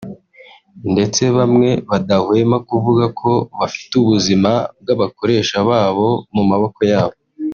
[0.91, 7.17] ndetse bamwe badahwema kuvuga ko bafite ubuzima bw’abakoresha babo mu maboko yabo